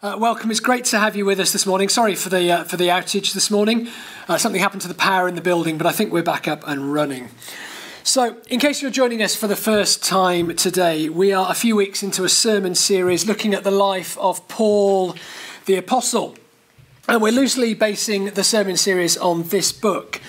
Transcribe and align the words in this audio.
Uh, 0.00 0.16
welcome. 0.16 0.48
It's 0.48 0.60
great 0.60 0.84
to 0.84 0.98
have 1.00 1.16
you 1.16 1.24
with 1.24 1.40
us 1.40 1.50
this 1.50 1.66
morning. 1.66 1.88
Sorry 1.88 2.14
for 2.14 2.28
the 2.28 2.52
uh, 2.52 2.62
for 2.62 2.76
the 2.76 2.86
outage 2.86 3.32
this 3.32 3.50
morning. 3.50 3.88
Uh, 4.28 4.38
something 4.38 4.60
happened 4.60 4.82
to 4.82 4.86
the 4.88 4.94
power 4.94 5.26
in 5.26 5.34
the 5.34 5.40
building, 5.40 5.76
but 5.76 5.88
I 5.88 5.90
think 5.90 6.12
we're 6.12 6.22
back 6.22 6.46
up 6.46 6.62
and 6.68 6.92
running. 6.92 7.30
So, 8.04 8.36
in 8.48 8.60
case 8.60 8.80
you're 8.80 8.92
joining 8.92 9.24
us 9.24 9.34
for 9.34 9.48
the 9.48 9.56
first 9.56 10.04
time 10.04 10.54
today, 10.54 11.08
we 11.08 11.32
are 11.32 11.50
a 11.50 11.54
few 11.54 11.74
weeks 11.74 12.04
into 12.04 12.22
a 12.22 12.28
sermon 12.28 12.76
series 12.76 13.26
looking 13.26 13.52
at 13.54 13.64
the 13.64 13.72
life 13.72 14.16
of 14.18 14.46
Paul 14.46 15.16
the 15.66 15.74
Apostle. 15.74 16.36
And 17.08 17.20
we're 17.20 17.32
loosely 17.32 17.74
basing 17.74 18.26
the 18.26 18.44
sermon 18.44 18.76
series 18.76 19.16
on 19.16 19.48
this 19.48 19.72
book, 19.72 20.20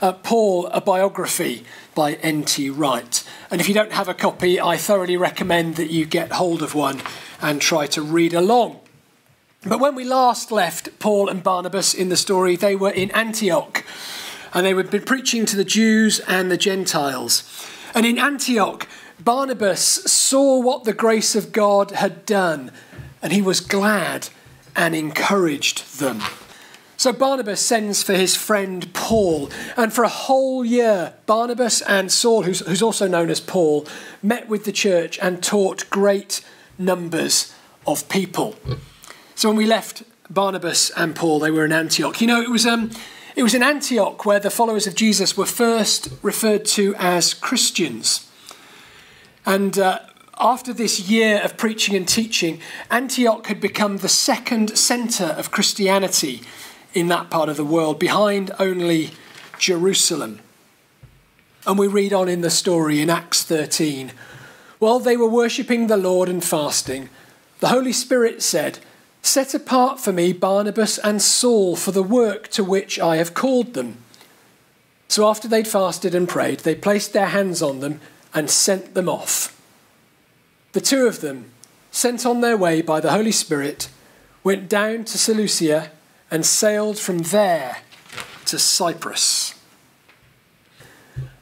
uh, 0.00 0.14
Paul, 0.14 0.68
a 0.68 0.80
biography 0.80 1.66
by 1.94 2.14
N.T. 2.14 2.70
Wright. 2.70 3.22
And 3.50 3.60
if 3.60 3.68
you 3.68 3.74
don't 3.74 3.92
have 3.92 4.08
a 4.08 4.14
copy, 4.14 4.58
I 4.58 4.78
thoroughly 4.78 5.18
recommend 5.18 5.76
that 5.76 5.90
you 5.90 6.06
get 6.06 6.32
hold 6.32 6.62
of 6.62 6.74
one 6.74 7.02
and 7.42 7.60
try 7.60 7.86
to 7.88 8.00
read 8.00 8.32
along. 8.32 8.80
But 9.62 9.78
when 9.78 9.94
we 9.94 10.04
last 10.04 10.50
left 10.50 10.98
Paul 10.98 11.28
and 11.28 11.42
Barnabas 11.42 11.92
in 11.92 12.08
the 12.08 12.16
story, 12.16 12.56
they 12.56 12.74
were 12.74 12.90
in 12.90 13.10
Antioch 13.10 13.84
and 14.54 14.64
they 14.64 14.74
had 14.74 14.90
been 14.90 15.02
preaching 15.02 15.44
to 15.46 15.56
the 15.56 15.64
Jews 15.64 16.18
and 16.20 16.50
the 16.50 16.56
Gentiles. 16.56 17.44
And 17.94 18.06
in 18.06 18.18
Antioch, 18.18 18.88
Barnabas 19.22 19.82
saw 20.10 20.58
what 20.58 20.84
the 20.84 20.94
grace 20.94 21.36
of 21.36 21.52
God 21.52 21.90
had 21.90 22.24
done 22.24 22.72
and 23.22 23.34
he 23.34 23.42
was 23.42 23.60
glad 23.60 24.28
and 24.74 24.94
encouraged 24.94 26.00
them. 26.00 26.22
So 26.96 27.12
Barnabas 27.12 27.60
sends 27.60 28.02
for 28.02 28.14
his 28.14 28.36
friend 28.36 28.92
Paul, 28.92 29.50
and 29.74 29.90
for 29.90 30.04
a 30.04 30.08
whole 30.08 30.66
year, 30.66 31.14
Barnabas 31.24 31.80
and 31.80 32.12
Saul, 32.12 32.42
who's, 32.42 32.60
who's 32.60 32.82
also 32.82 33.08
known 33.08 33.30
as 33.30 33.40
Paul, 33.40 33.86
met 34.22 34.50
with 34.50 34.64
the 34.64 34.72
church 34.72 35.18
and 35.22 35.42
taught 35.42 35.88
great 35.88 36.44
numbers 36.78 37.54
of 37.86 38.06
people. 38.10 38.54
So 39.40 39.48
when 39.48 39.56
we 39.56 39.64
left 39.64 40.02
Barnabas 40.28 40.90
and 40.90 41.16
Paul, 41.16 41.38
they 41.38 41.50
were 41.50 41.64
in 41.64 41.72
Antioch. 41.72 42.20
You 42.20 42.26
know, 42.26 42.42
it 42.42 42.50
was 42.50 42.66
um, 42.66 42.90
it 43.34 43.42
was 43.42 43.54
in 43.54 43.62
Antioch 43.62 44.26
where 44.26 44.38
the 44.38 44.50
followers 44.50 44.86
of 44.86 44.94
Jesus 44.94 45.34
were 45.34 45.46
first 45.46 46.10
referred 46.20 46.66
to 46.66 46.94
as 46.98 47.32
Christians. 47.32 48.28
And 49.46 49.78
uh, 49.78 50.00
after 50.38 50.74
this 50.74 51.08
year 51.08 51.40
of 51.40 51.56
preaching 51.56 51.96
and 51.96 52.06
teaching, 52.06 52.60
Antioch 52.90 53.46
had 53.46 53.62
become 53.62 53.96
the 53.96 54.10
second 54.10 54.76
centre 54.76 55.32
of 55.38 55.50
Christianity 55.50 56.42
in 56.92 57.08
that 57.08 57.30
part 57.30 57.48
of 57.48 57.56
the 57.56 57.64
world, 57.64 57.98
behind 57.98 58.50
only 58.58 59.12
Jerusalem. 59.58 60.40
And 61.66 61.78
we 61.78 61.86
read 61.86 62.12
on 62.12 62.28
in 62.28 62.42
the 62.42 62.50
story 62.50 63.00
in 63.00 63.08
Acts 63.08 63.42
13. 63.42 64.12
While 64.80 64.98
they 64.98 65.16
were 65.16 65.30
worshipping 65.30 65.86
the 65.86 65.96
Lord 65.96 66.28
and 66.28 66.44
fasting, 66.44 67.08
the 67.60 67.68
Holy 67.68 67.94
Spirit 67.94 68.42
said, 68.42 68.80
Set 69.22 69.54
apart 69.54 70.00
for 70.00 70.12
me 70.12 70.32
Barnabas 70.32 70.98
and 70.98 71.20
Saul 71.20 71.76
for 71.76 71.92
the 71.92 72.02
work 72.02 72.48
to 72.48 72.64
which 72.64 72.98
I 72.98 73.16
have 73.16 73.34
called 73.34 73.74
them. 73.74 73.98
So 75.08 75.28
after 75.28 75.48
they'd 75.48 75.68
fasted 75.68 76.14
and 76.14 76.28
prayed, 76.28 76.60
they 76.60 76.74
placed 76.74 77.12
their 77.12 77.26
hands 77.26 77.62
on 77.62 77.80
them 77.80 78.00
and 78.32 78.48
sent 78.48 78.94
them 78.94 79.08
off. 79.08 79.60
The 80.72 80.80
two 80.80 81.06
of 81.06 81.20
them, 81.20 81.50
sent 81.90 82.24
on 82.24 82.40
their 82.40 82.56
way 82.56 82.80
by 82.80 83.00
the 83.00 83.10
Holy 83.10 83.32
Spirit, 83.32 83.88
went 84.44 84.68
down 84.68 85.04
to 85.04 85.18
Seleucia 85.18 85.90
and 86.30 86.46
sailed 86.46 86.98
from 86.98 87.18
there 87.18 87.78
to 88.46 88.58
Cyprus. 88.58 89.54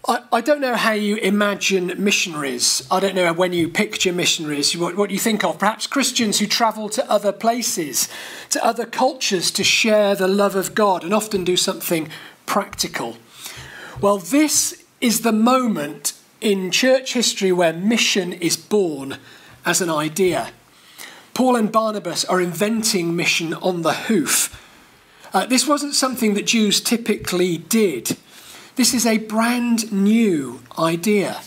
I, 0.09 0.23
I 0.33 0.41
don't 0.41 0.63
know 0.63 0.75
how 0.75 0.93
you 0.93 1.17
imagine 1.17 1.93
missionaries. 2.03 2.87
I 2.91 2.99
don't 2.99 3.15
know 3.15 3.31
when 3.35 3.53
you 3.53 3.69
picture 3.69 4.13
missionaries, 4.13 4.75
what, 4.75 4.97
what 4.97 5.11
you 5.11 5.19
think 5.19 5.45
of. 5.45 5.59
Perhaps 5.59 5.87
Christians 5.87 6.39
who 6.39 6.47
travel 6.47 6.89
to 6.89 7.09
other 7.11 7.31
places, 7.31 8.09
to 8.49 8.65
other 8.65 8.87
cultures 8.87 9.51
to 9.51 9.63
share 9.63 10.15
the 10.15 10.27
love 10.27 10.57
of 10.57 10.75
God 10.75 11.05
and 11.05 11.13
often 11.13 11.45
do 11.45 11.59
something 11.59 12.09
practical. 12.47 13.19
Well, 14.01 14.17
this 14.17 14.83
is 15.03 15.21
the 15.21 15.33
moment 15.33 16.15
in 16.41 16.71
church 16.71 17.13
history 17.13 17.53
where 17.53 17.75
mission 17.75 18.33
is 18.33 18.57
born 18.57 19.19
as 19.67 19.83
an 19.83 19.91
idea. 19.91 20.53
Paul 21.35 21.55
and 21.55 21.71
Barnabas 21.71 22.25
are 22.25 22.41
inventing 22.41 23.15
mission 23.15 23.53
on 23.55 23.83
the 23.83 23.93
hoof. 23.93 24.65
Uh, 25.35 25.45
this 25.45 25.69
wasn't 25.69 25.95
something 25.95 26.33
that 26.35 26.47
Jews 26.47 26.81
typically 26.81 27.59
did. 27.59 28.17
This 28.79 28.95
is 28.95 29.07
a 29.07 29.19
brand 29.19 29.91
new 29.91 30.61
idea. 30.79 31.41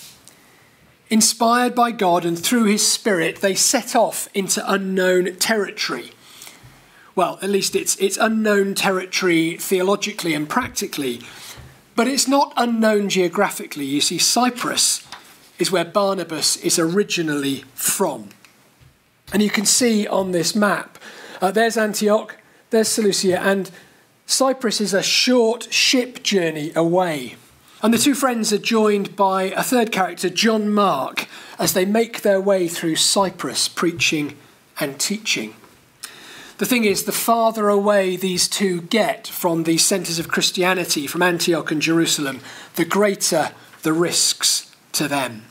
Inspired 1.09 1.73
by 1.73 1.91
God 1.91 2.25
and 2.25 2.37
through 2.37 2.65
His 2.65 2.85
Spirit, 2.85 3.37
they 3.37 3.55
set 3.55 3.95
off 3.95 4.27
into 4.33 4.61
unknown 4.69 5.37
territory. 5.37 6.11
Well, 7.15 7.39
at 7.41 7.49
least 7.49 7.73
it's, 7.73 7.95
it's 7.99 8.17
unknown 8.17 8.75
territory 8.75 9.55
theologically 9.55 10.33
and 10.33 10.49
practically, 10.49 11.21
but 11.95 12.05
it's 12.05 12.27
not 12.27 12.51
unknown 12.57 13.07
geographically. 13.07 13.85
You 13.85 14.01
see, 14.01 14.17
Cyprus 14.17 15.07
is 15.57 15.71
where 15.71 15.85
Barnabas 15.85 16.57
is 16.57 16.77
originally 16.77 17.63
from. 17.75 18.27
And 19.31 19.41
you 19.41 19.49
can 19.49 19.65
see 19.65 20.05
on 20.05 20.33
this 20.33 20.53
map, 20.53 20.97
uh, 21.39 21.51
there's 21.51 21.77
Antioch, 21.77 22.35
there's 22.71 22.89
Seleucia, 22.89 23.39
and 23.39 23.71
Cyprus 24.31 24.79
is 24.79 24.93
a 24.93 25.03
short 25.03 25.71
ship 25.73 26.23
journey 26.23 26.71
away. 26.73 27.35
And 27.83 27.93
the 27.93 27.97
two 27.97 28.15
friends 28.15 28.53
are 28.53 28.57
joined 28.57 29.17
by 29.17 29.43
a 29.43 29.61
third 29.61 29.91
character, 29.91 30.29
John 30.29 30.73
Mark, 30.73 31.27
as 31.59 31.73
they 31.73 31.83
make 31.83 32.21
their 32.21 32.39
way 32.39 32.69
through 32.69 32.95
Cyprus 32.95 33.67
preaching 33.67 34.37
and 34.79 34.97
teaching. 34.97 35.53
The 36.59 36.65
thing 36.65 36.85
is, 36.85 37.03
the 37.03 37.11
farther 37.11 37.67
away 37.67 38.15
these 38.15 38.47
two 38.47 38.83
get 38.83 39.27
from 39.27 39.63
the 39.63 39.77
centres 39.77 40.17
of 40.17 40.29
Christianity, 40.29 41.07
from 41.07 41.23
Antioch 41.23 41.69
and 41.69 41.81
Jerusalem, 41.81 42.39
the 42.75 42.85
greater 42.85 43.51
the 43.81 43.93
risks 43.93 44.73
to 44.93 45.09
them. 45.09 45.43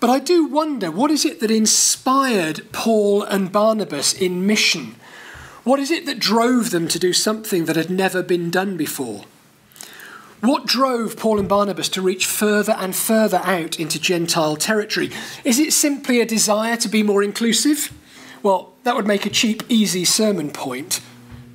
But 0.00 0.10
I 0.10 0.18
do 0.18 0.44
wonder 0.44 0.90
what 0.90 1.10
is 1.10 1.24
it 1.24 1.40
that 1.40 1.50
inspired 1.50 2.70
Paul 2.72 3.22
and 3.22 3.50
Barnabas 3.50 4.12
in 4.12 4.46
mission 4.46 4.96
what 5.68 5.78
is 5.78 5.90
it 5.90 6.06
that 6.06 6.18
drove 6.18 6.70
them 6.70 6.88
to 6.88 6.98
do 6.98 7.12
something 7.12 7.66
that 7.66 7.76
had 7.76 7.90
never 7.90 8.22
been 8.22 8.48
done 8.48 8.74
before? 8.78 9.24
What 10.40 10.64
drove 10.64 11.18
Paul 11.18 11.38
and 11.38 11.46
Barnabas 11.46 11.90
to 11.90 12.00
reach 12.00 12.24
further 12.24 12.72
and 12.78 12.96
further 12.96 13.42
out 13.44 13.78
into 13.78 14.00
Gentile 14.00 14.56
territory? 14.56 15.10
Is 15.44 15.58
it 15.58 15.74
simply 15.74 16.22
a 16.22 16.26
desire 16.26 16.78
to 16.78 16.88
be 16.88 17.02
more 17.02 17.22
inclusive? 17.22 17.92
Well, 18.42 18.72
that 18.84 18.96
would 18.96 19.06
make 19.06 19.26
a 19.26 19.30
cheap, 19.30 19.62
easy 19.68 20.06
sermon 20.06 20.52
point, 20.52 21.02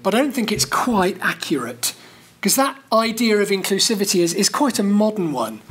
but 0.04 0.14
I 0.14 0.20
don't 0.20 0.32
think 0.32 0.52
it's 0.52 0.66
quite 0.66 1.18
accurate, 1.20 1.96
because 2.36 2.56
that 2.56 2.78
idea 2.92 3.38
of 3.38 3.50
inclusivity 3.50 4.20
is, 4.20 4.36
is 4.36 4.48
quite 4.48 4.78
a 4.78 4.84
modern 4.84 5.32
one. 5.32 5.62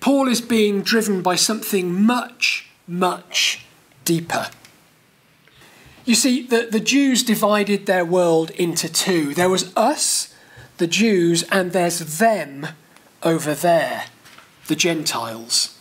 Paul 0.00 0.28
is 0.28 0.40
being 0.40 0.80
driven 0.80 1.20
by 1.20 1.34
something 1.34 1.92
much, 1.92 2.70
much 2.88 3.66
deeper. 4.06 4.46
You 6.06 6.14
see, 6.14 6.42
the, 6.42 6.68
the 6.70 6.80
Jews 6.80 7.24
divided 7.24 7.86
their 7.86 8.04
world 8.04 8.50
into 8.50 8.88
two 8.88 9.34
there 9.34 9.50
was 9.50 9.76
us, 9.76 10.32
the 10.78 10.86
Jews, 10.86 11.42
and 11.50 11.72
there's 11.72 12.18
them 12.18 12.68
over 13.24 13.54
there, 13.54 14.04
the 14.68 14.76
Gentiles. 14.76 15.76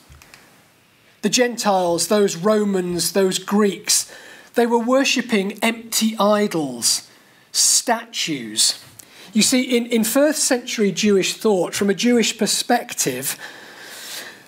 The 1.22 1.30
Gentiles, 1.30 2.08
those 2.08 2.36
Romans, 2.36 3.14
those 3.14 3.38
Greeks, 3.38 4.12
they 4.56 4.66
were 4.66 4.80
worshipping 4.80 5.60
empty 5.62 6.16
idols, 6.18 7.10
statues. 7.52 8.84
You 9.32 9.44
see, 9.44 9.78
in, 9.78 9.86
in 9.88 10.04
first 10.04 10.44
century 10.44 10.92
Jewish 10.92 11.36
thought, 11.36 11.76
from 11.76 11.90
a 11.90 11.94
Jewish 11.94 12.38
perspective, 12.38 13.38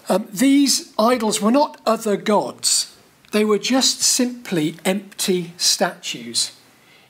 um, 0.10 0.28
these 0.32 0.94
idols 0.98 1.40
were 1.40 1.52
not 1.52 1.80
other 1.86 2.18
gods. 2.18 2.97
They 3.38 3.46
were 3.46 3.60
just 3.60 4.02
simply 4.02 4.78
empty 4.84 5.54
statues. 5.58 6.54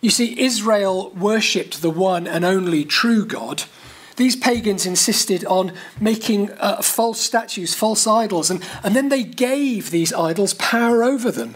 You 0.02 0.10
see, 0.10 0.38
Israel 0.38 1.10
worshipped 1.12 1.81
the 1.81 1.90
one 1.90 2.28
and 2.28 2.44
only 2.44 2.84
true 2.84 3.25
God. 3.25 3.63
These 4.18 4.36
pagans 4.36 4.86
insisted 4.86 5.46
on 5.46 5.72
making 6.02 6.52
uh, 6.60 6.81
false 6.81 7.22
statues, 7.22 7.74
false 7.74 8.06
idols, 8.06 8.52
and, 8.52 8.62
and 8.84 8.94
then 8.94 9.07
they 9.07 9.24
gave 9.24 9.90
these 9.90 10.12
idols 10.12 10.54
power 10.56 11.02
over 11.02 11.31
them. 11.31 11.56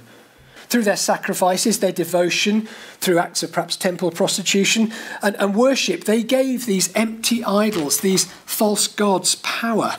Through 0.69 0.83
their 0.83 0.95
sacrifices, 0.95 1.79
their 1.79 1.91
devotion, 1.91 2.69
through 3.01 3.19
acts 3.19 3.43
of 3.43 3.51
perhaps 3.51 3.75
temple 3.75 4.11
prostitution 4.11 4.93
and, 5.21 5.35
and 5.35 5.53
worship, 5.53 6.05
they 6.05 6.23
gave 6.23 6.65
these 6.65 6.95
empty 6.95 7.43
idols, 7.43 7.99
these 7.99 8.23
false 8.45 8.87
gods, 8.87 9.35
power. 9.35 9.97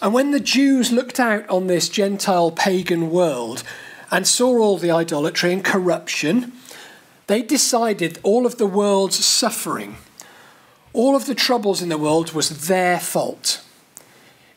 And 0.00 0.14
when 0.14 0.30
the 0.30 0.40
Jews 0.40 0.92
looked 0.92 1.18
out 1.18 1.48
on 1.48 1.66
this 1.66 1.88
Gentile 1.88 2.50
pagan 2.50 3.10
world 3.10 3.64
and 4.10 4.26
saw 4.26 4.58
all 4.58 4.78
the 4.78 4.90
idolatry 4.90 5.52
and 5.52 5.64
corruption, 5.64 6.52
they 7.26 7.42
decided 7.42 8.18
all 8.22 8.46
of 8.46 8.58
the 8.58 8.66
world's 8.66 9.24
suffering, 9.24 9.96
all 10.92 11.16
of 11.16 11.26
the 11.26 11.34
troubles 11.34 11.82
in 11.82 11.88
the 11.88 11.98
world 11.98 12.32
was 12.32 12.68
their 12.68 12.98
fault. 12.98 13.62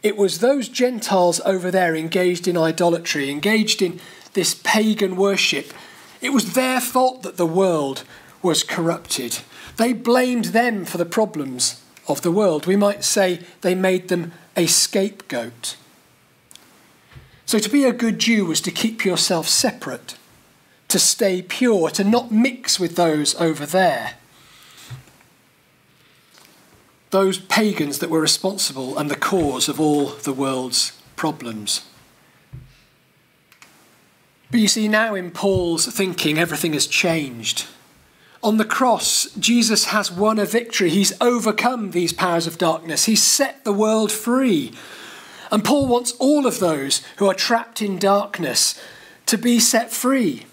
It 0.04 0.18
was 0.18 0.40
those 0.40 0.70
Gentiles 0.70 1.42
over 1.46 1.70
there 1.70 1.96
engaged 1.96 2.48
in 2.48 2.58
idolatry, 2.58 3.30
engaged 3.30 3.82
in 3.82 4.00
this 4.34 4.54
pagan 4.64 5.16
worship, 5.16 5.74
it 6.22 6.32
was 6.32 6.54
their 6.54 6.80
fault 6.80 7.24
that 7.24 7.38
the 7.38 7.48
world 7.48 8.04
was 8.42 8.64
corrupted. 8.64 9.40
They 9.78 9.92
blamed 9.92 10.46
them 10.46 10.86
for 10.86 10.98
the 10.98 11.06
problems 11.06 11.84
of 12.07 12.21
the 12.21 12.31
world. 12.31 12.65
We 12.65 12.75
might 12.75 13.03
say 13.03 13.42
they 13.62 13.75
made 13.75 14.07
them 14.07 14.33
a 14.56 14.65
scapegoat. 14.65 15.75
So, 17.45 17.59
to 17.59 17.69
be 17.69 17.83
a 17.83 17.94
good 17.94 18.19
Jew 18.19 18.45
was 18.45 18.62
to 18.62 18.71
keep 18.71 19.03
yourself 19.03 19.48
separate, 19.48 20.15
to 20.88 21.00
stay 21.00 21.42
pure, 21.42 21.89
to 21.89 22.03
not 22.03 22.31
mix 22.31 22.80
with 22.80 22.95
those 22.95 23.36
over 23.36 23.65
there. 23.65 24.13
Those 27.09 27.39
pagans 27.39 28.00
that 28.00 28.09
were 28.09 28.21
responsible 28.21 28.98
and 28.98 29.12
the 29.12 29.18
cause 29.18 29.68
of 29.68 29.81
all 29.81 30.07
the 30.07 30.31
world's 30.31 30.98
problems. 31.18 31.81
But 34.50 34.59
you 34.59 34.68
see, 34.68 34.88
now 34.88 35.15
in 35.15 35.31
Paul's 35.31 35.86
thinking, 35.86 36.38
everything 36.38 36.74
has 36.74 36.88
changed. 36.88 37.68
On 38.44 38.58
the 38.58 38.66
cross, 38.66 39.30
Jesus 39.36 39.86
has 39.86 40.12
won 40.12 40.40
a 40.40 40.46
victory. 40.46 40.90
He's 40.90 41.14
overcome 41.22 41.92
these 41.92 42.12
powers 42.12 42.48
of 42.48 42.58
darkness. 42.58 43.06
He's 43.06 43.22
set 43.22 43.64
the 43.64 43.74
world 43.74 44.12
free. 44.12 44.74
And 45.52 45.64
Paul 45.64 45.88
wants 45.88 46.14
all 46.14 46.48
of 46.48 46.60
those 46.60 47.04
who 47.18 47.28
are 47.28 47.36
trapped 47.36 47.82
in 47.82 48.00
darkness 48.00 48.82
to 49.28 49.38
be 49.38 49.60
set 49.60 49.92
free. 49.92 50.46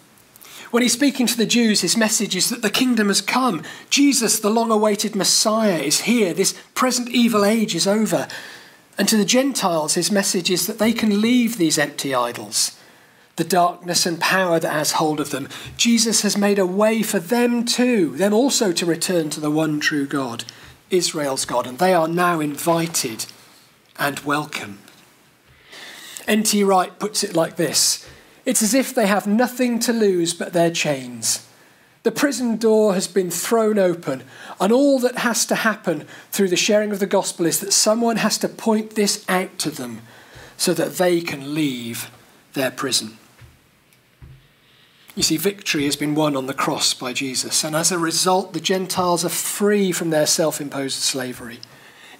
When 0.70 0.82
he's 0.82 0.92
speaking 0.92 1.26
to 1.28 1.36
the 1.36 1.46
Jews, 1.46 1.80
his 1.80 1.96
message 1.96 2.36
is 2.36 2.50
that 2.50 2.60
the 2.60 2.68
kingdom 2.68 3.08
has 3.08 3.22
come. 3.22 3.62
Jesus, 3.88 4.38
the 4.38 4.50
long 4.50 4.70
awaited 4.70 5.16
Messiah, 5.16 5.78
is 5.78 6.02
here. 6.02 6.34
This 6.34 6.60
present 6.74 7.08
evil 7.08 7.42
age 7.42 7.74
is 7.74 7.86
over. 7.86 8.28
And 8.98 9.08
to 9.08 9.16
the 9.16 9.24
Gentiles, 9.24 9.94
his 9.94 10.10
message 10.10 10.50
is 10.50 10.66
that 10.66 10.78
they 10.78 10.92
can 10.92 11.22
leave 11.22 11.56
these 11.56 11.78
empty 11.78 12.14
idols 12.14 12.77
the 13.38 13.44
darkness 13.44 14.04
and 14.04 14.20
power 14.20 14.58
that 14.58 14.72
has 14.72 14.92
hold 14.92 15.20
of 15.20 15.30
them. 15.30 15.48
Jesus 15.76 16.22
has 16.22 16.36
made 16.36 16.58
a 16.58 16.66
way 16.66 17.02
for 17.02 17.20
them 17.20 17.64
too, 17.64 18.16
them 18.16 18.34
also 18.34 18.72
to 18.72 18.84
return 18.84 19.30
to 19.30 19.40
the 19.40 19.50
one 19.50 19.78
true 19.78 20.06
God, 20.06 20.44
Israel's 20.90 21.44
God, 21.44 21.66
and 21.66 21.78
they 21.78 21.94
are 21.94 22.08
now 22.08 22.40
invited 22.40 23.26
and 23.96 24.18
welcome. 24.20 24.80
N.T. 26.26 26.64
Wright 26.64 26.98
puts 26.98 27.22
it 27.22 27.34
like 27.34 27.56
this 27.56 28.06
It's 28.44 28.62
as 28.62 28.74
if 28.74 28.92
they 28.92 29.06
have 29.06 29.26
nothing 29.26 29.78
to 29.80 29.92
lose 29.92 30.34
but 30.34 30.52
their 30.52 30.70
chains. 30.70 31.46
The 32.02 32.10
prison 32.10 32.56
door 32.56 32.94
has 32.94 33.06
been 33.06 33.30
thrown 33.30 33.78
open, 33.78 34.24
and 34.60 34.72
all 34.72 34.98
that 34.98 35.18
has 35.18 35.46
to 35.46 35.54
happen 35.54 36.08
through 36.32 36.48
the 36.48 36.56
sharing 36.56 36.90
of 36.90 36.98
the 36.98 37.06
gospel 37.06 37.46
is 37.46 37.60
that 37.60 37.72
someone 37.72 38.16
has 38.16 38.36
to 38.38 38.48
point 38.48 38.96
this 38.96 39.24
out 39.28 39.58
to 39.58 39.70
them 39.70 40.02
so 40.56 40.74
that 40.74 40.94
they 40.94 41.20
can 41.20 41.54
leave 41.54 42.10
their 42.54 42.72
prison. 42.72 43.16
You 45.18 45.24
see, 45.24 45.36
victory 45.36 45.84
has 45.86 45.96
been 45.96 46.14
won 46.14 46.36
on 46.36 46.46
the 46.46 46.54
cross 46.54 46.94
by 46.94 47.12
Jesus, 47.12 47.64
and 47.64 47.74
as 47.74 47.90
a 47.90 47.98
result, 47.98 48.52
the 48.52 48.60
Gentiles 48.60 49.24
are 49.24 49.28
free 49.28 49.90
from 49.90 50.10
their 50.10 50.28
self 50.28 50.60
imposed 50.60 51.00
slavery. 51.00 51.58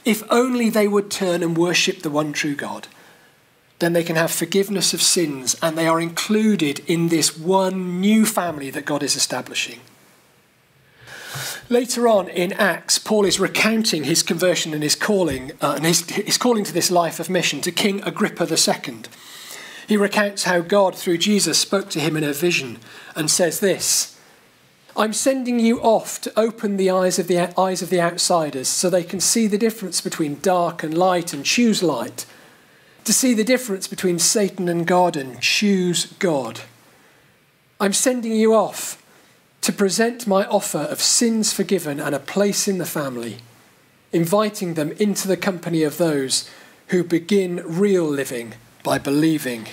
If 0.04 0.24
only 0.32 0.68
they 0.68 0.88
would 0.88 1.08
turn 1.08 1.44
and 1.44 1.56
worship 1.56 2.02
the 2.02 2.10
one 2.10 2.32
true 2.32 2.56
God, 2.56 2.88
then 3.78 3.92
they 3.92 4.02
can 4.02 4.16
have 4.16 4.32
forgiveness 4.32 4.92
of 4.92 5.00
sins 5.00 5.54
and 5.62 5.78
they 5.78 5.86
are 5.86 6.00
included 6.00 6.80
in 6.88 7.08
this 7.08 7.38
one 7.38 8.00
new 8.00 8.26
family 8.26 8.68
that 8.70 8.84
God 8.84 9.04
is 9.04 9.14
establishing. 9.14 9.78
Later 11.68 12.08
on 12.08 12.28
in 12.28 12.52
Acts, 12.54 12.98
Paul 12.98 13.24
is 13.24 13.38
recounting 13.38 14.04
his 14.04 14.24
conversion 14.24 14.74
and 14.74 14.82
his 14.82 14.96
calling, 14.96 15.52
uh, 15.60 15.74
and 15.76 15.86
his, 15.86 16.00
his 16.10 16.36
calling 16.36 16.64
to 16.64 16.72
this 16.72 16.90
life 16.90 17.20
of 17.20 17.30
mission 17.30 17.60
to 17.60 17.70
King 17.70 18.02
Agrippa 18.02 18.48
II. 18.52 19.02
He 19.88 19.96
recounts 19.96 20.44
how 20.44 20.60
God, 20.60 20.94
through 20.94 21.16
Jesus, 21.16 21.58
spoke 21.58 21.88
to 21.90 22.00
him 22.00 22.14
in 22.14 22.22
a 22.22 22.34
vision 22.34 22.78
and 23.16 23.30
says 23.30 23.60
this 23.60 24.20
I'm 24.94 25.14
sending 25.14 25.58
you 25.58 25.80
off 25.80 26.20
to 26.20 26.38
open 26.38 26.76
the 26.76 26.90
eyes 26.90 27.18
of 27.18 27.26
the 27.26 27.58
eyes 27.58 27.80
of 27.80 27.88
the 27.88 28.00
outsiders 28.00 28.68
so 28.68 28.90
they 28.90 29.02
can 29.02 29.18
see 29.18 29.46
the 29.46 29.56
difference 29.56 30.02
between 30.02 30.40
dark 30.42 30.82
and 30.82 30.96
light 30.96 31.32
and 31.32 31.42
choose 31.42 31.82
light, 31.82 32.26
to 33.04 33.14
see 33.14 33.32
the 33.32 33.44
difference 33.44 33.88
between 33.88 34.18
Satan 34.18 34.68
and 34.68 34.86
God 34.86 35.16
and 35.16 35.40
choose 35.40 36.12
God. 36.18 36.60
I'm 37.80 37.94
sending 37.94 38.32
you 38.32 38.54
off 38.54 39.02
to 39.62 39.72
present 39.72 40.26
my 40.26 40.44
offer 40.48 40.80
of 40.80 41.00
sins 41.00 41.54
forgiven 41.54 41.98
and 41.98 42.14
a 42.14 42.20
place 42.20 42.68
in 42.68 42.76
the 42.76 42.84
family, 42.84 43.38
inviting 44.12 44.74
them 44.74 44.92
into 44.92 45.26
the 45.26 45.36
company 45.38 45.82
of 45.82 45.96
those 45.96 46.50
who 46.88 47.02
begin 47.02 47.62
real 47.64 48.04
living 48.04 48.52
by 48.88 48.96
believing 48.96 49.66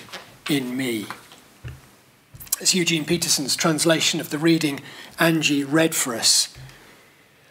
in 0.49 0.75
me. 0.75 1.05
It's 2.59 2.75
Eugene 2.75 3.05
Peterson's 3.05 3.55
translation 3.55 4.19
of 4.19 4.29
the 4.29 4.37
reading 4.37 4.81
Angie 5.17 5.63
read 5.63 5.95
for 5.95 6.13
us. 6.13 6.53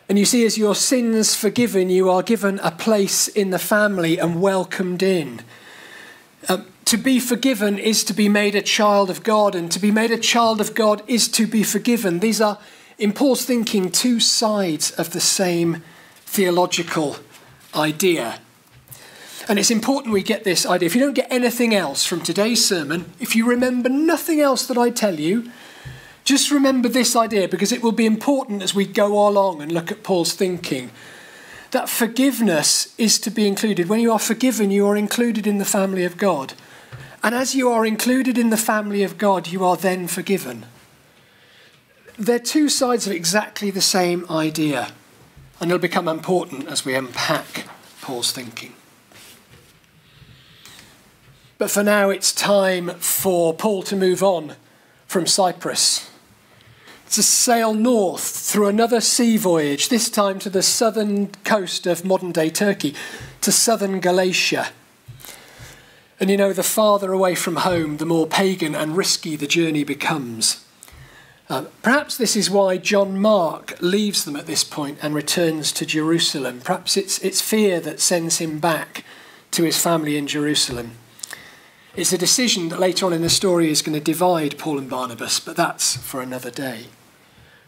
And 0.07 0.19
you 0.19 0.27
see, 0.27 0.45
as 0.45 0.59
your 0.59 0.75
sins 0.75 1.35
forgiven, 1.35 1.89
you 1.89 2.11
are 2.11 2.23
given 2.23 2.59
a 2.59 2.71
place 2.71 3.29
in 3.29 3.49
the 3.49 3.59
family 3.59 4.19
and 4.19 4.43
welcomed 4.43 5.03
in. 5.03 5.41
Um, 6.51 6.67
to 6.85 6.99
be 6.99 7.19
forgiven 7.19 7.79
is 7.79 8.05
to 8.05 8.13
be 8.13 8.29
made 8.29 8.55
a 8.55 8.61
child 8.61 9.09
of 9.09 9.23
God, 9.23 9.55
and 9.55 9.73
to 9.73 9.79
be 9.79 9.91
made 9.91 10.11
a 10.11 10.19
child 10.19 10.61
of 10.61 10.75
God 10.75 11.03
is 11.07 11.29
to 11.29 11.47
be 11.47 11.63
forgiven. 11.63 12.21
These 12.21 12.43
are, 12.43 12.59
in 12.99 13.15
Paul's 13.15 13.47
thinking, 13.47 13.91
two 13.91 14.21
sides 14.21 14.91
of 14.91 15.15
the 15.15 15.21
same 15.21 15.83
theological 16.27 17.17
idea. 17.75 18.41
And 19.49 19.59
it's 19.59 19.71
important 19.71 20.15
we 20.15 20.23
get 20.23 20.45
this 20.45 20.65
idea. 20.65 20.87
If 20.87 20.95
you 20.95 21.01
don't 21.03 21.15
get 21.15 21.31
anything 21.31 21.75
else 21.75 22.05
from 22.05 22.23
today's 22.23 22.65
sermon, 22.65 23.13
if 23.21 23.37
you 23.37 23.47
remember 23.47 23.89
nothing 23.89 24.41
else 24.41 24.67
that 24.67 24.79
I 24.79 24.91
tell 24.91 25.21
you, 25.21 25.51
just 26.25 26.51
remember 26.51 26.89
this 26.89 27.15
idea 27.15 27.49
because 27.49 27.71
it 27.71 27.83
will 27.83 27.93
be 27.93 28.07
important 28.07 28.63
as 28.63 28.75
we 28.75 28.87
go 28.87 29.29
along 29.29 29.61
and 29.61 29.71
look 29.71 29.93
at 29.93 30.03
Paul's 30.03 30.33
thinking. 30.33 30.91
That 31.73 31.91
forgiveness 31.91 32.95
is 32.97 33.19
to 33.19 33.31
be 33.31 33.47
included. 33.47 33.89
When 33.89 34.01
you 34.01 34.13
are 34.13 34.19
forgiven, 34.19 34.71
you 34.71 34.87
are 34.87 34.97
included 34.97 35.47
in 35.47 35.59
the 35.59 35.65
family 35.65 36.05
of 36.05 36.17
God. 36.17 36.55
And 37.23 37.35
as 37.35 37.55
you 37.55 37.71
are 37.71 37.85
included 37.85 38.39
in 38.39 38.51
the 38.51 38.57
family 38.57 39.03
of 39.03 39.19
God, 39.19 39.49
you 39.49 39.65
are 39.65 39.77
then 39.77 40.07
forgiven. 40.07 40.67
They're 42.17 42.39
two 42.39 42.69
sides 42.69 43.07
of 43.07 43.13
exactly 43.13 43.71
the 43.71 43.81
same 43.81 44.25
idea. 44.31 44.93
And 45.61 45.71
it'll 45.71 45.81
become 45.81 46.09
important 46.09 46.69
as 46.69 46.85
we 46.85 46.95
unpack 46.95 47.67
Paul's 48.01 48.33
thinking. 48.33 48.75
But 51.65 51.71
for 51.71 51.83
now, 51.83 52.11
it's 52.11 52.31
time 52.31 52.91
for 52.99 53.55
Paul 53.55 53.83
to 53.85 53.97
move 53.97 54.23
on 54.23 54.57
from 55.07 55.27
Cyprus. 55.27 56.11
To 57.13 57.23
sail 57.23 57.73
north 57.73 58.23
through 58.23 58.67
another 58.67 59.01
sea 59.01 59.39
voyage, 59.39 59.89
this 59.89 60.11
time 60.11 60.39
to 60.41 60.51
the 60.51 60.63
southern 60.63 61.29
coast 61.43 61.87
of 61.87 62.05
modern 62.05 62.33
day 62.33 62.51
Turkey, 62.51 62.95
to 63.41 63.51
southern 63.51 64.01
Galatia. 64.01 64.73
And 66.21 66.29
you 66.29 66.37
know, 66.37 66.53
the 66.53 66.63
farther 66.63 67.15
away 67.15 67.35
from 67.35 67.57
home, 67.57 67.97
the 67.97 68.05
more 68.05 68.27
pagan 68.27 68.75
and 68.75 68.95
risky 68.95 69.35
the 69.35 69.47
journey 69.47 69.85
becomes. 69.85 70.67
Uh, 71.49 71.65
perhaps 71.81 72.19
this 72.19 72.37
is 72.37 72.51
why 72.51 72.77
John 72.77 73.19
Mark 73.19 73.75
leaves 73.81 74.27
them 74.27 74.37
at 74.37 74.45
this 74.45 74.65
point 74.65 74.99
and 75.01 75.15
returns 75.15 75.73
to 75.73 75.87
Jerusalem. 75.87 76.61
Perhaps 76.63 76.99
it's, 76.99 77.19
it's 77.21 77.41
fear 77.41 77.81
that 77.81 78.01
sends 78.01 78.37
him 78.37 78.59
back 78.59 79.03
to 79.53 79.63
his 79.63 79.83
family 79.83 80.19
in 80.19 80.27
Jerusalem. 80.27 80.99
It's 81.97 82.13
a 82.13 82.19
decision 82.19 82.71
that 82.71 82.81
later 82.81 83.07
on 83.07 83.13
in 83.13 83.23
the 83.23 83.31
story 83.31 83.71
is 83.71 83.81
going 83.81 83.97
to 83.97 84.03
divide 84.03 84.59
Paul 84.59 84.79
and 84.79 84.91
Barnabas, 84.91 85.39
but 85.39 85.55
that's 85.55 85.97
for 85.97 86.21
another 86.21 86.51
day. 86.51 86.87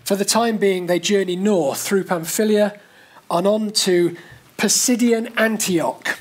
For 0.02 0.16
the 0.16 0.24
time 0.24 0.56
being, 0.56 0.86
they 0.86 0.98
journey 0.98 1.36
north 1.36 1.80
through 1.80 2.04
Pamphylia 2.04 2.80
and 3.30 3.46
on 3.46 3.70
to 3.70 4.16
Pisidian 4.58 5.32
Antioch. 5.36 6.18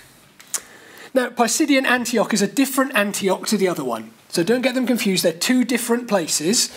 Now, 1.15 1.29
Pisidian 1.29 1.85
Antioch 1.85 2.31
is 2.31 2.43
a 2.43 2.47
different 2.47 2.93
Antioch 2.95 3.47
to 3.47 3.57
the 3.57 3.67
other 3.67 3.83
one, 3.83 4.11
so 4.29 4.43
don't 4.43 4.61
get 4.61 4.75
them 4.75 4.85
confused. 4.85 5.23
They're 5.23 5.33
two 5.33 5.63
different 5.63 6.07
places. 6.07 6.69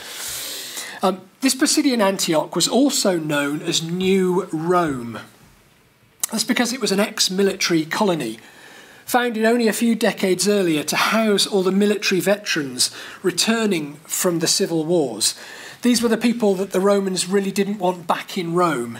Um, 1.02 1.28
this 1.42 1.54
Pisidian 1.54 2.00
Antioch 2.00 2.56
was 2.56 2.68
also 2.68 3.18
known 3.18 3.60
as 3.60 3.82
New 3.82 4.44
Rome. 4.50 5.18
That's 6.32 6.44
because 6.44 6.72
it 6.72 6.80
was 6.80 6.90
an 6.90 7.00
ex 7.00 7.30
military 7.30 7.84
colony 7.84 8.38
founded 9.08 9.42
only 9.46 9.66
a 9.66 9.72
few 9.72 9.94
decades 9.94 10.46
earlier 10.46 10.82
to 10.82 10.94
house 10.94 11.46
all 11.46 11.62
the 11.62 11.72
military 11.72 12.20
veterans 12.20 12.90
returning 13.22 13.94
from 14.04 14.40
the 14.40 14.46
civil 14.46 14.84
wars. 14.84 15.34
These 15.80 16.02
were 16.02 16.10
the 16.10 16.18
people 16.18 16.54
that 16.56 16.72
the 16.72 16.80
Romans 16.80 17.26
really 17.26 17.50
didn't 17.50 17.78
want 17.78 18.06
back 18.06 18.36
in 18.36 18.52
Rome. 18.52 18.98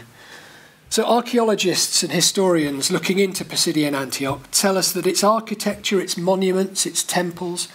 So, 0.89 1.05
archaeologists 1.05 2.03
and 2.03 2.11
historians 2.11 2.91
looking 2.91 3.19
into 3.19 3.45
Pisidian 3.45 3.93
Antioch 3.93 4.49
tell 4.51 4.79
us 4.79 4.93
that 4.93 5.07
its 5.07 5.23
architecture, 5.23 6.01
its 6.01 6.17
monuments, 6.17 6.87
its 6.87 7.05
temples 7.05 7.69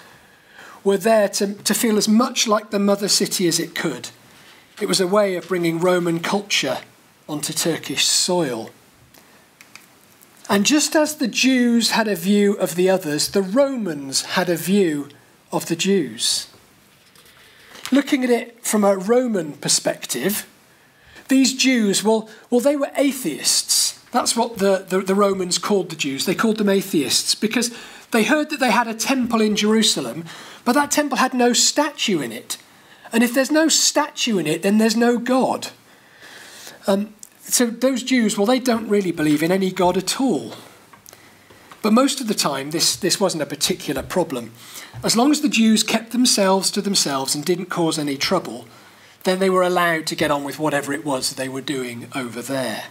were 0.83 0.97
there 0.97 1.29
to, 1.29 1.53
to 1.53 1.73
feel 1.75 1.99
as 1.99 2.07
much 2.07 2.47
like 2.47 2.71
the 2.71 2.79
mother 2.79 3.07
city 3.07 3.47
as 3.47 3.59
it 3.59 3.75
could. 3.75 4.09
It 4.81 4.87
was 4.87 4.99
a 4.99 5.05
way 5.05 5.35
of 5.35 5.47
bringing 5.47 5.79
Roman 5.79 6.19
culture 6.19 6.79
onto 7.29 7.53
Turkish 7.53 8.05
soil. 8.05 8.71
And 10.53 10.67
just 10.67 10.95
as 10.95 11.15
the 11.15 11.27
Jews 11.27 11.89
had 11.89 12.07
a 12.07 12.15
view 12.15 12.53
of 12.53 12.75
the 12.75 12.87
others, 12.87 13.29
the 13.29 13.41
Romans 13.41 14.21
had 14.21 14.49
a 14.49 14.55
view 14.55 15.09
of 15.51 15.65
the 15.65 15.75
Jews. 15.75 16.47
looking 17.91 18.23
at 18.23 18.29
it 18.29 18.63
from 18.63 18.83
a 18.83 18.95
Roman 18.95 19.53
perspective, 19.53 20.47
these 21.27 21.55
Jews, 21.55 22.03
well, 22.03 22.29
well 22.51 22.61
they 22.61 22.75
were 22.75 22.91
atheists. 22.95 23.99
That's 24.11 24.35
what 24.35 24.59
the, 24.59 24.85
the, 24.87 24.99
the 24.99 25.15
Romans 25.15 25.57
called 25.57 25.89
the 25.89 25.95
Jews. 25.95 26.27
They 26.27 26.35
called 26.35 26.57
them 26.57 26.69
atheists 26.69 27.33
because 27.33 27.75
they 28.11 28.23
heard 28.23 28.51
that 28.51 28.59
they 28.59 28.69
had 28.69 28.87
a 28.87 28.93
temple 28.93 29.41
in 29.41 29.55
Jerusalem, 29.55 30.23
but 30.65 30.73
that 30.73 30.91
temple 30.91 31.17
had 31.17 31.33
no 31.33 31.53
statue 31.53 32.21
in 32.21 32.31
it. 32.31 32.57
And 33.11 33.23
if 33.23 33.33
there's 33.33 33.49
no 33.49 33.69
statue 33.69 34.37
in 34.37 34.45
it, 34.45 34.61
then 34.61 34.77
there's 34.77 34.95
no 34.95 35.17
God. 35.17 35.69
Um, 36.85 37.15
so 37.43 37.67
those 37.67 38.03
Jews, 38.03 38.37
well, 38.37 38.47
they 38.47 38.59
don't 38.59 38.87
really 38.87 39.11
believe 39.11 39.43
in 39.43 39.51
any 39.51 39.71
God 39.71 39.97
at 39.97 40.19
all. 40.19 40.53
But 41.81 41.93
most 41.93 42.21
of 42.21 42.27
the 42.29 42.33
time, 42.33 42.71
this, 42.71 42.95
this 42.95 43.19
wasn't 43.19 43.43
a 43.43 43.47
particular 43.47 44.01
problem. 44.01 44.51
As 45.03 45.17
long 45.17 45.31
as 45.31 45.41
the 45.41 45.49
Jews 45.49 45.83
kept 45.83 46.11
themselves 46.11 46.71
to 46.71 46.81
themselves 46.81 47.35
and 47.35 47.43
didn't 47.43 47.65
cause 47.65 47.99
any 47.99 48.15
trouble, 48.15 48.65
then 49.23 49.39
they 49.39 49.49
were 49.49 49.63
allowed 49.63 50.07
to 50.07 50.15
get 50.15 50.31
on 50.31 50.45
with 50.45 50.59
whatever 50.59 50.93
it 50.93 51.05
was 51.05 51.33
they 51.33 51.49
were 51.49 51.61
doing 51.61 52.07
over 52.15 52.41
there. 52.41 52.85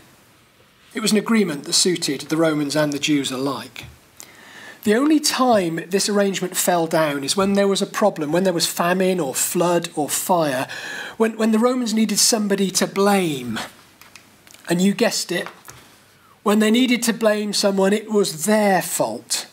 It 0.95 1.01
was 1.01 1.13
an 1.13 1.19
agreement 1.19 1.65
that 1.65 1.73
suited 1.73 2.23
the 2.23 2.37
Romans 2.37 2.77
and 2.77 2.93
the 2.93 2.99
Jews 2.99 3.31
alike. 3.31 3.87
The 4.85 4.95
only 4.95 5.21
time 5.21 5.81
this 5.89 6.09
arrangement 6.09 6.57
fell 6.57 6.87
down 6.87 7.25
is 7.25 7.37
when 7.37 7.55
there 7.55 7.69
was 7.69 7.81
a 7.81 7.87
problem, 7.87 8.31
when 8.31 8.45
there 8.45 8.53
was 8.53 8.67
famine 8.67 9.21
or 9.21 9.35
flood 9.35 9.89
or 9.95 10.11
fire, 10.11 10.67
when, 11.17 11.37
when 11.39 11.53
the 11.53 11.59
Romans 11.59 11.95
needed 11.95 12.19
somebody 12.19 12.71
to 12.73 12.87
blame. 12.87 13.59
And 14.69 14.81
you 14.81 14.95
guessed 14.95 15.33
it, 15.33 15.49
when 16.43 16.59
they 16.59 16.71
needed 16.71 17.03
to 17.05 17.13
blame 17.13 17.53
someone, 17.53 17.93
it 17.93 18.11
was 18.11 18.47
their 18.47 18.83
fault. 18.83 19.47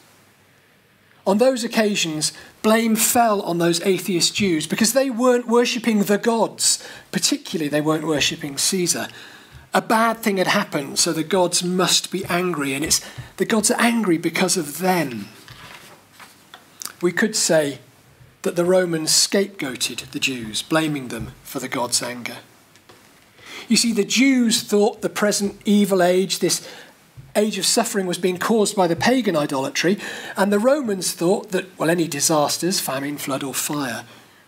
On 1.27 1.37
those 1.37 1.63
occasions, 1.63 2.33
blame 2.63 2.95
fell 2.95 3.41
on 3.43 3.59
those 3.59 3.81
atheist 3.81 4.33
Jews 4.33 4.65
because 4.65 4.93
they 4.93 5.09
weren't 5.09 5.47
worshipping 5.47 6.03
the 6.03 6.17
gods, 6.17 6.83
particularly, 7.11 7.69
they 7.69 7.81
weren't 7.81 8.07
worshipping 8.07 8.57
Caesar. 8.57 9.07
A 9.71 9.81
bad 9.81 10.17
thing 10.17 10.37
had 10.37 10.47
happened, 10.47 10.97
so 10.97 11.13
the 11.13 11.23
gods 11.23 11.63
must 11.63 12.11
be 12.11 12.25
angry, 12.25 12.73
and 12.73 12.83
it's 12.83 13.01
the 13.37 13.45
gods 13.45 13.69
are 13.69 13.79
angry 13.79 14.17
because 14.17 14.57
of 14.57 14.79
them. 14.79 15.27
We 17.01 17.11
could 17.11 17.35
say 17.35 17.79
that 18.41 18.55
the 18.55 18.65
Romans 18.65 19.11
scapegoated 19.11 20.11
the 20.11 20.19
Jews, 20.19 20.63
blaming 20.63 21.09
them 21.09 21.33
for 21.43 21.59
the 21.59 21.67
gods' 21.67 22.01
anger. 22.01 22.37
You 23.69 23.77
see, 23.77 23.93
the 23.93 24.03
Jews 24.03 24.63
thought 24.63 25.01
the 25.01 25.09
present 25.09 25.61
evil 25.63 26.01
age, 26.01 26.39
this 26.39 26.67
age 27.35 27.59
of 27.59 27.65
suffering, 27.67 28.07
was 28.07 28.17
being 28.17 28.39
caused 28.39 28.75
by 28.75 28.87
the 28.87 28.95
pagan 28.95 29.37
idolatry, 29.37 29.99
and 30.35 30.51
the 30.51 30.57
Romans 30.57 31.13
thought 31.13 31.51
that, 31.51 31.67
well, 31.77 31.91
any 31.91 32.07
disasters, 32.07 32.79
famine, 32.79 33.19
flood, 33.19 33.43
or 33.43 33.53
fire, 33.53 34.05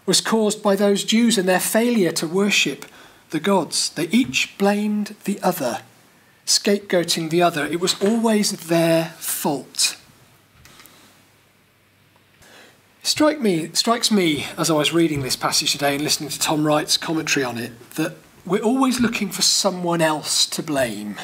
was 0.07 0.21
caused 0.21 0.63
by 0.63 0.75
those 0.75 1.03
Jews 1.03 1.37
and 1.37 1.47
their 1.47 1.59
failure 1.59 2.11
to 2.13 2.27
worship 2.27 2.83
the 3.29 3.39
gods. 3.39 3.91
They 3.91 4.07
each 4.07 4.57
blamed 4.57 5.15
the 5.25 5.39
other, 5.43 5.83
scapegoating 6.47 7.29
the 7.29 7.43
other. 7.43 7.67
It 7.67 7.79
was 7.79 8.01
always 8.01 8.67
their 8.67 9.05
fault. 9.19 9.97
Strike 13.03 13.39
me, 13.39 13.69
strikes 13.73 14.09
me 14.09 14.47
as 14.57 14.71
I 14.71 14.73
was 14.73 14.93
reading 14.93 15.21
this 15.21 15.35
passage 15.35 15.73
today 15.73 15.93
and 15.93 16.03
listening 16.03 16.31
to 16.31 16.39
Tom 16.39 16.65
Wright's 16.65 16.97
commentary 16.97 17.43
on 17.43 17.59
it 17.59 17.71
that 17.91 18.15
we're 18.45 18.61
always 18.61 18.99
looking 18.99 19.29
for 19.29 19.41
someone 19.41 20.01
else 20.01 20.45
to 20.47 20.63
blame. 20.63 21.15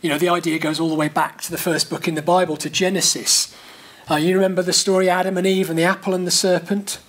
You 0.00 0.10
know, 0.10 0.18
the 0.18 0.28
idea 0.28 0.58
goes 0.58 0.80
all 0.80 0.88
the 0.88 0.94
way 0.94 1.08
back 1.08 1.40
to 1.42 1.50
the 1.50 1.58
first 1.58 1.90
book 1.90 2.06
in 2.08 2.14
the 2.14 2.22
Bible, 2.22 2.56
to 2.58 2.70
Genesis. 2.70 3.54
Uh, 4.10 4.16
you 4.16 4.34
remember 4.34 4.62
the 4.62 4.72
story 4.72 5.08
Adam 5.08 5.38
and 5.38 5.46
Eve 5.46 5.70
and 5.70 5.78
the 5.78 5.84
apple 5.84 6.14
and 6.14 6.26
the 6.26 6.30
serpent? 6.30 7.00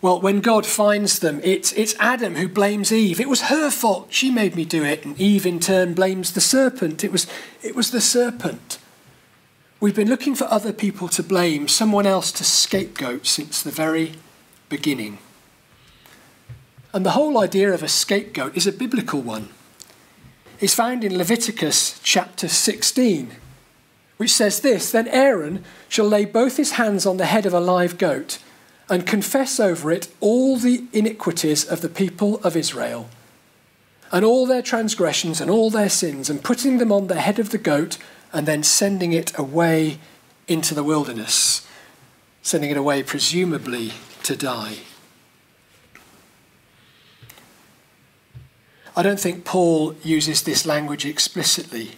Well, 0.00 0.20
when 0.20 0.40
God 0.40 0.66
finds 0.66 1.20
them, 1.20 1.40
it's, 1.44 1.72
it's 1.74 1.94
Adam 2.00 2.34
who 2.34 2.48
blames 2.48 2.90
Eve. 2.90 3.20
It 3.20 3.28
was 3.28 3.42
her 3.42 3.70
fault. 3.70 4.08
She 4.10 4.30
made 4.30 4.56
me 4.56 4.64
do 4.64 4.82
it. 4.82 5.04
And 5.04 5.18
Eve, 5.20 5.46
in 5.46 5.60
turn, 5.60 5.94
blames 5.94 6.32
the 6.32 6.40
serpent. 6.40 7.04
It 7.04 7.12
was, 7.12 7.26
it 7.62 7.76
was 7.76 7.92
the 7.92 8.00
serpent. 8.00 8.78
We've 9.78 9.94
been 9.94 10.08
looking 10.08 10.34
for 10.34 10.44
other 10.44 10.72
people 10.72 11.08
to 11.08 11.22
blame, 11.22 11.68
someone 11.68 12.06
else 12.06 12.32
to 12.32 12.44
scapegoat 12.44 13.26
since 13.26 13.62
the 13.62 13.70
very 13.70 14.14
beginning. 14.68 15.18
And 16.92 17.06
the 17.06 17.12
whole 17.12 17.38
idea 17.38 17.72
of 17.72 17.82
a 17.82 17.88
scapegoat 17.88 18.56
is 18.56 18.66
a 18.66 18.72
biblical 18.72 19.22
one. 19.22 19.48
It's 20.60 20.74
found 20.74 21.02
in 21.02 21.16
Leviticus 21.16 21.98
chapter 22.02 22.48
16, 22.48 23.32
which 24.18 24.32
says 24.32 24.60
this 24.60 24.92
Then 24.92 25.08
Aaron 25.08 25.64
shall 25.88 26.06
lay 26.06 26.24
both 26.24 26.56
his 26.56 26.72
hands 26.72 27.06
on 27.06 27.16
the 27.16 27.26
head 27.26 27.46
of 27.46 27.54
a 27.54 27.60
live 27.60 27.98
goat 27.98 28.38
and 28.90 29.06
confess 29.06 29.58
over 29.58 29.90
it 29.90 30.08
all 30.20 30.58
the 30.58 30.84
iniquities 30.92 31.64
of 31.64 31.80
the 31.80 31.88
people 31.88 32.36
of 32.44 32.56
Israel, 32.56 33.08
and 34.10 34.22
all 34.22 34.44
their 34.44 34.60
transgressions 34.60 35.40
and 35.40 35.50
all 35.50 35.70
their 35.70 35.88
sins, 35.88 36.28
and 36.28 36.44
putting 36.44 36.76
them 36.76 36.92
on 36.92 37.06
the 37.06 37.20
head 37.20 37.38
of 37.38 37.50
the 37.50 37.58
goat, 37.58 37.96
and 38.34 38.46
then 38.46 38.62
sending 38.62 39.12
it 39.12 39.36
away 39.38 39.98
into 40.46 40.74
the 40.74 40.84
wilderness, 40.84 41.66
sending 42.42 42.70
it 42.70 42.76
away 42.76 43.02
presumably 43.02 43.92
to 44.24 44.36
die. 44.36 44.76
I 48.94 49.02
don't 49.02 49.20
think 49.20 49.44
Paul 49.44 49.94
uses 50.02 50.42
this 50.42 50.66
language 50.66 51.06
explicitly, 51.06 51.92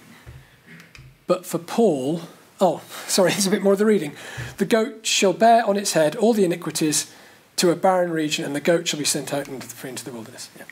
but 1.27 1.45
for 1.45 1.59
Paul, 1.59 2.23
Oh, 2.61 2.83
sorry, 3.07 3.33
it's 3.35 3.47
a 3.47 3.51
bit 3.51 3.63
more 3.63 3.73
of 3.73 3.79
the 3.79 3.87
reading. 3.87 4.13
The 4.59 4.65
goat 4.65 5.07
shall 5.07 5.33
bear 5.33 5.65
on 5.67 5.77
its 5.77 5.93
head 5.93 6.17
all 6.17 6.33
the 6.33 6.45
iniquities 6.45 7.13
to 7.57 7.71
a 7.71 7.77
barren 7.77 8.11
region, 8.11 8.45
and 8.45 8.55
the 8.55 8.61
goat 8.61 8.89
shall 8.89 8.99
be 8.99 9.05
sent 9.05 9.33
out 9.33 9.49
into 9.49 9.69
the, 9.69 9.89
into 9.89 10.05
the 10.05 10.13
wilderness. 10.13 10.51
Yeah. 10.57 10.65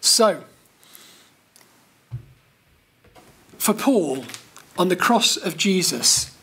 So, 0.00 0.44
for 3.58 3.74
Paul, 3.74 4.24
on 4.78 4.88
the 4.88 4.96
cross 4.96 5.36
of 5.36 5.56
Jesus, 5.56 6.36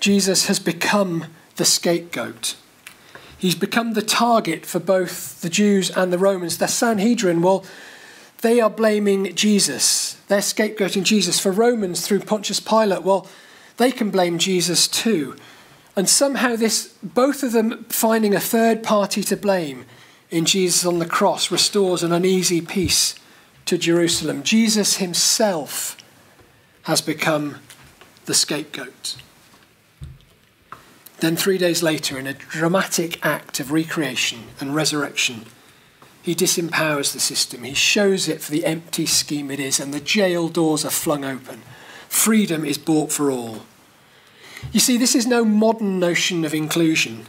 Jesus 0.00 0.46
has 0.46 0.58
become 0.58 1.26
the 1.56 1.64
scapegoat. 1.64 2.56
He's 3.42 3.56
become 3.56 3.94
the 3.94 4.02
target 4.02 4.64
for 4.64 4.78
both 4.78 5.40
the 5.40 5.48
Jews 5.48 5.90
and 5.90 6.12
the 6.12 6.18
Romans. 6.18 6.58
The 6.58 6.68
Sanhedrin, 6.68 7.42
well, 7.42 7.64
they 8.40 8.60
are 8.60 8.70
blaming 8.70 9.34
Jesus. 9.34 10.14
They're 10.28 10.38
scapegoating 10.38 11.02
Jesus. 11.02 11.40
For 11.40 11.50
Romans, 11.50 12.06
through 12.06 12.20
Pontius 12.20 12.60
Pilate, 12.60 13.02
well, 13.02 13.26
they 13.78 13.90
can 13.90 14.10
blame 14.10 14.38
Jesus 14.38 14.86
too. 14.86 15.34
And 15.96 16.08
somehow, 16.08 16.54
this, 16.54 16.94
both 17.02 17.42
of 17.42 17.50
them 17.50 17.84
finding 17.88 18.32
a 18.32 18.38
third 18.38 18.84
party 18.84 19.24
to 19.24 19.36
blame 19.36 19.86
in 20.30 20.44
Jesus 20.44 20.86
on 20.86 21.00
the 21.00 21.04
cross, 21.04 21.50
restores 21.50 22.04
an 22.04 22.12
uneasy 22.12 22.60
peace 22.60 23.16
to 23.64 23.76
Jerusalem. 23.76 24.44
Jesus 24.44 24.98
himself 24.98 25.96
has 26.84 27.00
become 27.00 27.56
the 28.26 28.34
scapegoat. 28.34 29.16
Then, 31.22 31.36
three 31.36 31.56
days 31.56 31.84
later, 31.84 32.18
in 32.18 32.26
a 32.26 32.34
dramatic 32.34 33.24
act 33.24 33.60
of 33.60 33.70
recreation 33.70 34.40
and 34.58 34.74
resurrection, 34.74 35.46
he 36.20 36.34
disempowers 36.34 37.12
the 37.12 37.20
system. 37.20 37.62
He 37.62 37.74
shows 37.74 38.26
it 38.26 38.40
for 38.40 38.50
the 38.50 38.66
empty 38.66 39.06
scheme 39.06 39.48
it 39.48 39.60
is, 39.60 39.78
and 39.78 39.94
the 39.94 40.00
jail 40.00 40.48
doors 40.48 40.84
are 40.84 40.90
flung 40.90 41.24
open. 41.24 41.62
Freedom 42.08 42.64
is 42.64 42.76
bought 42.76 43.12
for 43.12 43.30
all. 43.30 43.60
You 44.72 44.80
see, 44.80 44.96
this 44.96 45.14
is 45.14 45.24
no 45.24 45.44
modern 45.44 46.00
notion 46.00 46.44
of 46.44 46.54
inclusion. 46.54 47.26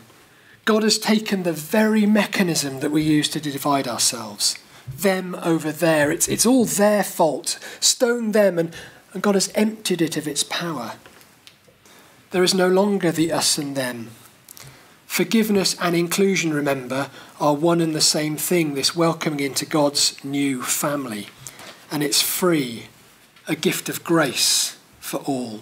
God 0.65 0.81
has 0.81 0.97
taken 0.97 1.43
the 1.43 1.53
very 1.53 2.07
mechanism 2.07 2.79
that 2.79 2.89
we 2.89 3.03
use 3.03 3.29
to 3.29 3.39
divide 3.39 3.87
ourselves, 3.87 4.57
them 4.87 5.35
over 5.43 5.71
there. 5.71 6.11
It's, 6.11 6.27
it's 6.27 6.47
all 6.47 6.65
their 6.65 7.03
fault. 7.03 7.59
Stone 7.79 8.31
them, 8.31 8.57
and, 8.57 8.73
and 9.13 9.21
God 9.21 9.35
has 9.35 9.51
emptied 9.53 10.01
it 10.01 10.17
of 10.17 10.27
its 10.27 10.43
power. 10.43 10.93
There 12.33 12.43
is 12.43 12.55
no 12.55 12.67
longer 12.67 13.11
the 13.11 13.31
us 13.31 13.59
and 13.59 13.77
them. 13.77 14.09
Forgiveness 15.05 15.77
and 15.79 15.95
inclusion, 15.95 16.51
remember, 16.51 17.11
are 17.39 17.53
one 17.53 17.79
and 17.79 17.93
the 17.93 18.01
same 18.01 18.37
thing, 18.37 18.73
this 18.73 18.95
welcoming 18.95 19.39
into 19.39 19.67
God's 19.67 20.21
new 20.25 20.63
family. 20.63 21.27
And 21.91 22.01
it's 22.01 22.23
free, 22.23 22.87
a 23.47 23.55
gift 23.55 23.87
of 23.87 24.03
grace 24.03 24.79
for 24.99 25.17
all. 25.17 25.61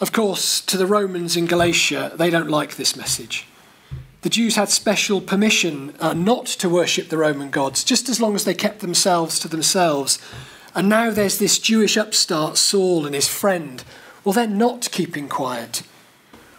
Of 0.00 0.10
course, 0.10 0.62
to 0.62 0.78
the 0.78 0.86
Romans 0.86 1.36
in 1.36 1.44
Galatia, 1.44 2.12
they 2.16 2.30
don't 2.30 2.48
like 2.48 2.76
this 2.76 2.96
message. 2.96 3.46
The 4.22 4.30
Jews 4.30 4.56
had 4.56 4.70
special 4.70 5.20
permission 5.20 5.92
uh, 6.00 6.14
not 6.14 6.46
to 6.46 6.70
worship 6.70 7.10
the 7.10 7.18
Roman 7.18 7.50
gods, 7.50 7.84
just 7.84 8.08
as 8.08 8.22
long 8.22 8.34
as 8.34 8.46
they 8.46 8.54
kept 8.54 8.80
themselves 8.80 9.38
to 9.40 9.48
themselves. 9.48 10.18
And 10.74 10.88
now 10.88 11.10
there's 11.10 11.36
this 11.36 11.58
Jewish 11.58 11.98
upstart, 11.98 12.56
Saul, 12.56 13.04
and 13.04 13.14
his 13.14 13.28
friend. 13.28 13.84
Well, 14.24 14.32
they're 14.32 14.46
not 14.46 14.90
keeping 14.92 15.28
quiet. 15.28 15.82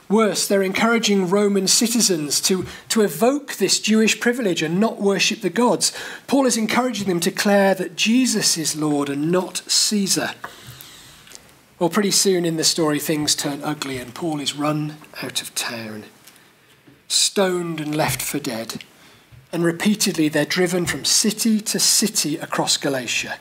Worse, 0.09 0.47
they're 0.47 0.61
encouraging 0.61 1.29
Roman 1.29 1.67
citizens 1.67 2.41
to, 2.41 2.65
to 2.89 3.01
evoke 3.01 3.53
this 3.53 3.79
Jewish 3.79 4.19
privilege 4.19 4.61
and 4.61 4.79
not 4.79 5.01
worship 5.01 5.41
the 5.41 5.49
gods. 5.49 5.93
Paul 6.27 6.45
is 6.45 6.57
encouraging 6.57 7.07
them 7.07 7.19
to 7.21 7.29
declare 7.29 7.73
that 7.75 7.95
Jesus 7.95 8.57
is 8.57 8.75
Lord 8.75 9.09
and 9.09 9.31
not 9.31 9.63
Caesar. 9.65 10.31
Well, 11.79 11.89
pretty 11.89 12.11
soon 12.11 12.45
in 12.45 12.57
the 12.57 12.63
story, 12.63 12.99
things 12.99 13.33
turn 13.33 13.63
ugly 13.63 13.97
and 13.97 14.13
Paul 14.13 14.39
is 14.39 14.55
run 14.55 14.97
out 15.21 15.41
of 15.41 15.55
town. 15.55 16.03
stoned 17.07 17.79
and 17.79 17.95
left 17.95 18.21
for 18.21 18.39
dead. 18.39 18.83
And 19.51 19.63
repeatedly 19.63 20.29
they're 20.29 20.45
driven 20.45 20.85
from 20.85 21.05
city 21.05 21.61
to 21.61 21.79
city 21.79 22.37
across 22.37 22.75
Galatia 22.75 23.37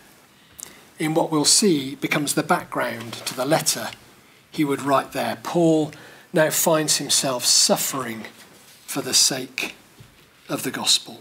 in 0.98 1.14
what 1.14 1.30
we'll 1.30 1.44
see 1.44 1.94
becomes 1.94 2.34
the 2.34 2.42
background 2.42 3.14
to 3.14 3.34
the 3.34 3.46
letter 3.46 3.88
he 4.52 4.64
would 4.64 4.82
write 4.82 5.12
there. 5.12 5.38
Paul 5.42 5.90
now 6.32 6.50
finds 6.50 6.98
himself 6.98 7.44
suffering 7.44 8.26
for 8.86 9.00
the 9.00 9.14
sake 9.14 9.74
of 10.48 10.62
the 10.62 10.70
gospel. 10.70 11.20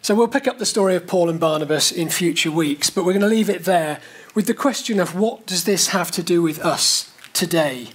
So 0.00 0.14
we'll 0.14 0.28
pick 0.28 0.48
up 0.48 0.58
the 0.58 0.66
story 0.66 0.94
of 0.94 1.06
Paul 1.06 1.28
and 1.28 1.38
Barnabas 1.38 1.92
in 1.92 2.08
future 2.08 2.50
weeks, 2.50 2.88
but 2.88 3.04
we're 3.04 3.12
going 3.12 3.20
to 3.20 3.28
leave 3.28 3.50
it 3.50 3.64
there 3.64 4.00
with 4.34 4.46
the 4.46 4.54
question 4.54 4.98
of 4.98 5.14
what 5.14 5.46
does 5.46 5.64
this 5.64 5.88
have 5.88 6.10
to 6.12 6.22
do 6.22 6.40
with 6.40 6.58
us 6.60 7.12
today? 7.34 7.88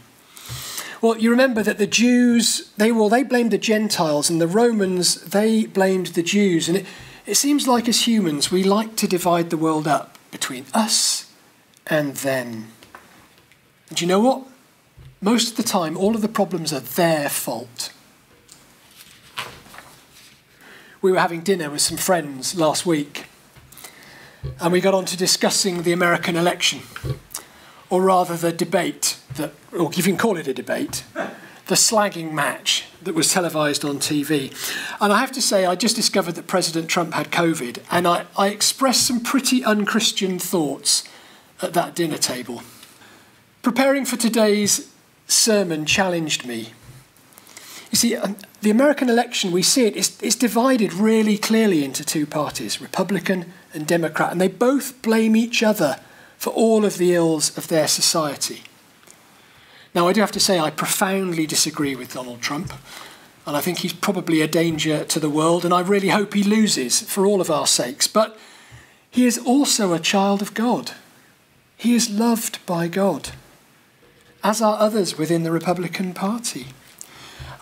Well, 1.02 1.18
you 1.18 1.32
remember 1.32 1.64
that 1.64 1.78
the 1.78 1.88
Jews, 1.88 2.72
they 2.78 2.92
well, 2.92 3.10
they 3.10 3.24
blamed 3.24 3.52
the 3.52 3.58
Gentiles, 3.58 4.30
and 4.30 4.40
the 4.40 4.48
Romans, 4.48 5.22
they 5.22 5.66
blamed 5.66 6.08
the 6.08 6.24
Jews. 6.24 6.68
And 6.68 6.80
it, 6.80 6.86
it 7.26 7.36
seems 7.36 7.68
like 7.68 7.88
as 7.88 8.08
humans, 8.08 8.52
we 8.52 8.64
like 8.64 8.96
to 8.98 9.08
divide 9.08 9.50
the 9.50 9.58
world 9.58 9.88
up 9.88 10.18
between 10.32 10.66
us 10.74 11.32
and 11.88 12.16
then. 12.18 12.68
Do 13.94 14.04
you 14.04 14.08
know 14.08 14.20
what? 14.20 14.44
Most 15.22 15.52
of 15.52 15.58
the 15.58 15.64
time, 15.64 15.98
all 15.98 16.16
of 16.16 16.22
the 16.22 16.28
problems 16.28 16.74
are 16.74 16.80
their 16.80 17.30
fault. 17.30 17.92
We 21.02 21.12
were 21.12 21.20
having 21.20 21.42
dinner 21.42 21.70
with 21.70 21.82
some 21.82 21.98
friends 21.98 22.56
last 22.56 22.86
week, 22.86 23.26
and 24.60 24.74
we 24.74 24.82
got 24.82 24.94
on 24.94 25.06
to 25.06 25.18
discussing 25.18 25.84
the 25.84 25.92
American 25.92 26.36
election, 26.36 26.82
or 27.90 28.02
rather 28.02 28.36
the 28.36 28.52
debate 28.52 29.20
that, 29.36 29.54
or 29.72 29.92
you 29.94 30.04
can 30.04 30.18
call 30.18 30.38
it 30.38 30.48
a 30.48 30.54
debate, 30.54 31.04
the 31.14 31.76
slagging 31.76 32.32
match 32.32 32.86
that 33.02 33.14
was 33.14 33.32
televised 33.32 33.86
on 33.86 34.00
TV. 34.00 34.52
And 35.00 35.14
I 35.14 35.20
have 35.20 35.32
to 35.34 35.42
say, 35.42 35.66
I 35.66 35.76
just 35.76 35.96
discovered 35.96 36.34
that 36.34 36.48
President 36.48 36.90
Trump 36.90 37.14
had 37.14 37.32
COVID, 37.32 37.84
and 37.92 38.08
I, 38.08 38.26
I 38.38 38.50
expressed 38.50 39.06
some 39.06 39.22
pretty 39.22 39.64
unchristian 39.64 40.40
thoughts 40.40 41.04
at 41.62 41.74
that 41.74 41.96
dinner 41.96 42.18
table. 42.18 42.62
Preparing 43.62 44.06
for 44.06 44.18
today's 44.18 44.92
sermon 45.28 45.86
challenged 45.86 46.46
me. 46.46 46.74
You 47.92 47.98
see, 47.98 48.16
um, 48.16 48.36
the 48.62 48.70
American 48.70 49.10
election, 49.10 49.52
we 49.52 49.62
see 49.62 49.86
it, 49.86 49.96
it's, 49.96 50.22
it's 50.22 50.36
divided 50.36 50.94
really 50.94 51.38
clearly 51.38 51.84
into 51.84 52.04
two 52.04 52.26
parties, 52.26 52.82
Republican 52.82 53.54
and 53.74 53.88
Democrat, 53.88 54.32
and 54.32 54.42
they 54.42 54.48
both 54.48 55.02
blame 55.02 55.36
each 55.36 55.64
other 55.64 56.00
for 56.38 56.52
all 56.52 56.84
of 56.84 56.98
the 56.98 57.14
ills 57.14 57.58
of 57.58 57.68
their 57.68 57.88
society. 57.88 58.64
Now, 59.94 60.08
I 60.08 60.14
do 60.14 60.20
have 60.22 60.32
to 60.34 60.40
say, 60.40 60.60
I 60.60 60.72
profoundly 60.72 61.48
disagree 61.48 61.96
with 61.96 62.14
Donald 62.14 62.42
Trump, 62.42 62.74
and 63.48 63.56
I 63.56 63.62
think 63.62 63.80
he's 63.80 63.94
probably 63.94 64.42
a 64.42 64.48
danger 64.48 65.06
to 65.06 65.20
the 65.20 65.30
world, 65.30 65.64
and 65.64 65.74
I 65.74 65.80
really 65.82 66.10
hope 66.10 66.34
he 66.34 66.44
loses 66.44 67.02
for 67.02 67.26
all 67.26 67.40
of 67.40 67.50
our 67.50 67.66
sakes. 67.66 68.08
But 68.08 68.38
he 69.10 69.26
is 69.26 69.38
also 69.38 69.94
a 69.94 70.00
child 70.00 70.42
of 70.42 70.54
God. 70.54 70.92
He 71.78 71.96
is 71.96 72.10
loved 72.10 72.66
by 72.66 72.88
God, 72.88 73.30
as 74.44 74.62
are 74.62 74.80
others 74.80 75.18
within 75.18 75.44
the 75.44 75.52
Republican 75.52 76.14
Party. 76.14 76.68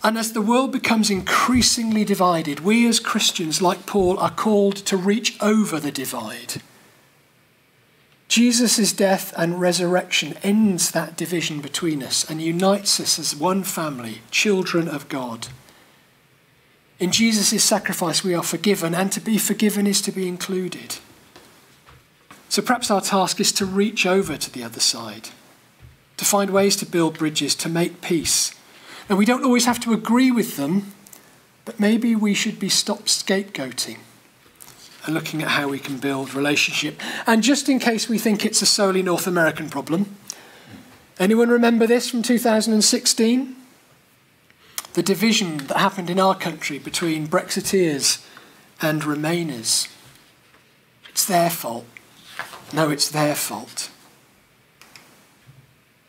And 0.02 0.18
as 0.18 0.32
the 0.32 0.42
world 0.42 0.70
becomes 0.70 1.10
increasingly 1.10 2.04
divided, 2.04 2.60
we 2.60 2.86
as 2.86 3.00
Christians, 3.00 3.62
like 3.62 3.86
Paul, 3.86 4.18
are 4.18 4.30
called 4.30 4.76
to 4.76 4.96
reach 4.96 5.36
over 5.42 5.80
the 5.80 5.92
divide 5.92 6.62
Jesus' 8.34 8.92
death 8.92 9.32
and 9.36 9.60
resurrection 9.60 10.34
ends 10.42 10.90
that 10.90 11.16
division 11.16 11.60
between 11.60 12.02
us 12.02 12.28
and 12.28 12.42
unites 12.42 12.98
us 12.98 13.16
as 13.16 13.36
one 13.36 13.62
family, 13.62 14.22
children 14.32 14.88
of 14.88 15.08
God. 15.08 15.46
In 16.98 17.12
Jesus' 17.12 17.62
sacrifice, 17.62 18.24
we 18.24 18.34
are 18.34 18.42
forgiven, 18.42 18.92
and 18.92 19.12
to 19.12 19.20
be 19.20 19.38
forgiven 19.38 19.86
is 19.86 20.00
to 20.00 20.10
be 20.10 20.26
included. 20.26 20.96
So 22.54 22.62
perhaps 22.62 22.88
our 22.88 23.00
task 23.00 23.40
is 23.40 23.50
to 23.50 23.66
reach 23.66 24.06
over 24.06 24.36
to 24.36 24.48
the 24.48 24.62
other 24.62 24.78
side, 24.78 25.30
to 26.16 26.24
find 26.24 26.50
ways 26.50 26.76
to 26.76 26.86
build 26.86 27.18
bridges, 27.18 27.52
to 27.56 27.68
make 27.68 28.00
peace. 28.00 28.54
And 29.08 29.18
we 29.18 29.24
don't 29.24 29.42
always 29.42 29.64
have 29.64 29.80
to 29.80 29.92
agree 29.92 30.30
with 30.30 30.56
them, 30.56 30.92
but 31.64 31.80
maybe 31.80 32.14
we 32.14 32.32
should 32.32 32.60
be 32.60 32.68
stopped 32.68 33.06
scapegoating 33.06 33.96
and 35.04 35.14
looking 35.14 35.42
at 35.42 35.48
how 35.48 35.66
we 35.66 35.80
can 35.80 35.98
build 35.98 36.32
relationship. 36.32 37.00
And 37.26 37.42
just 37.42 37.68
in 37.68 37.80
case 37.80 38.08
we 38.08 38.18
think 38.18 38.46
it's 38.46 38.62
a 38.62 38.66
solely 38.66 39.02
North 39.02 39.26
American 39.26 39.68
problem, 39.68 40.14
anyone 41.18 41.48
remember 41.48 41.88
this 41.88 42.08
from 42.08 42.22
2016? 42.22 43.56
The 44.92 45.02
division 45.02 45.56
that 45.66 45.78
happened 45.78 46.08
in 46.08 46.20
our 46.20 46.36
country 46.36 46.78
between 46.78 47.26
Brexiteers 47.26 48.24
and 48.80 49.02
Remainers. 49.02 49.88
It's 51.08 51.24
their 51.24 51.50
fault. 51.50 51.86
No, 52.74 52.90
it's 52.90 53.08
their 53.08 53.36
fault. 53.36 53.88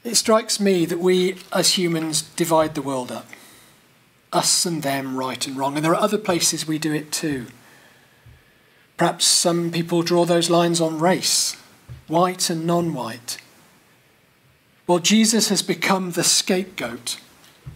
It 0.04 0.16
strikes 0.16 0.60
me 0.60 0.88
that 0.88 0.98
we 0.98 1.38
as 1.54 1.78
humans 1.78 2.24
divide 2.24 2.74
the 2.74 2.82
world 2.82 3.12
up. 3.12 3.28
Us 4.34 4.66
and 4.66 4.82
them, 4.82 5.16
right 5.16 5.46
and 5.46 5.56
wrong. 5.56 5.76
And 5.76 5.86
there 5.86 5.94
are 5.94 6.02
other 6.02 6.18
places 6.18 6.68
we 6.68 6.80
do 6.80 6.92
it 6.92 7.12
too. 7.12 7.46
Perhaps 8.98 9.26
some 9.26 9.70
people 9.70 10.02
draw 10.02 10.26
those 10.26 10.50
lines 10.50 10.82
on 10.82 10.98
race, 10.98 11.56
white 12.08 12.50
and 12.50 12.66
non 12.66 12.96
white. 12.96 13.38
Well, 14.88 15.00
Jesus 15.00 15.50
has 15.50 15.62
become 15.62 16.12
the 16.12 16.24
scapegoat 16.24 17.20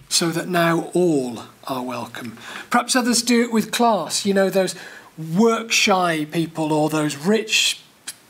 so 0.08 0.30
that 0.32 0.48
now 0.48 0.90
all 0.96 1.44
are 1.68 1.84
welcome. 1.84 2.40
Perhaps 2.72 2.96
others 2.96 3.22
do 3.22 3.44
it 3.44 3.52
with 3.52 3.72
class, 3.72 4.26
you 4.26 4.34
know, 4.34 4.50
those 4.50 4.74
work 5.16 5.72
shy 5.72 6.26
people 6.26 6.74
or 6.74 6.90
those 6.90 7.16
rich 7.18 7.84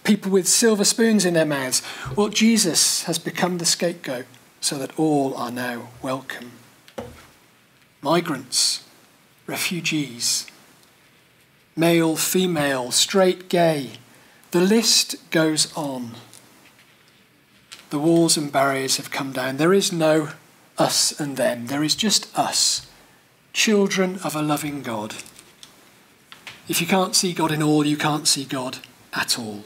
people 0.10 0.32
with 0.32 0.48
silver 0.48 0.84
spoons 0.84 1.24
in 1.24 1.36
their 1.36 1.46
mouths. 1.46 1.84
Well, 2.16 2.30
Jesus 2.30 3.04
has 3.04 3.20
become 3.20 3.60
the 3.60 3.66
scapegoat 3.66 4.26
so 4.60 4.76
that 4.80 4.98
all 4.98 5.36
are 5.36 5.52
now 5.52 5.90
welcome. 6.02 6.54
Migrants, 8.02 8.84
refugees, 9.46 10.48
male, 11.76 12.16
female, 12.16 12.90
straight, 12.90 13.50
gay. 13.50 13.92
The 14.50 14.62
list 14.62 15.30
goes 15.30 15.72
on. 15.78 16.14
The 17.92 18.00
walls 18.00 18.36
and 18.36 18.52
barriers 18.52 18.98
have 18.98 19.12
come 19.12 19.32
down. 19.32 19.58
There 19.58 19.76
is 19.76 19.94
no 19.94 20.30
us 20.80 21.20
and 21.20 21.38
them. 21.38 21.68
There 21.68 21.84
is 21.84 21.94
just 21.94 22.36
us, 22.36 22.90
children 23.54 24.18
of 24.24 24.36
a 24.36 24.42
loving 24.42 24.82
God. 24.82 25.14
If 26.68 26.82
you 26.82 26.88
can't 26.88 27.16
see 27.16 27.32
God 27.32 27.52
in 27.52 27.62
all, 27.62 27.86
you 27.86 27.96
can't 27.96 28.28
see 28.28 28.46
God 28.46 28.80
at 29.14 29.38
all. 29.38 29.66